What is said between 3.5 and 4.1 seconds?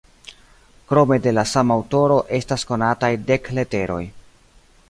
leteroj.